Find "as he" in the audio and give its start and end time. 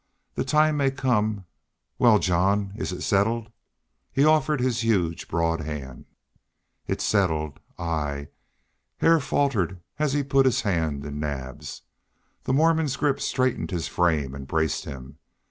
9.99-10.23